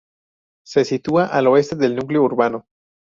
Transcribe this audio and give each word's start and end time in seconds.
Se 0.65 0.83
sitúa 0.83 1.27
al 1.27 1.45
oeste 1.45 1.75
del 1.75 1.95
núcleo 1.95 2.23
urbano. 2.23 2.65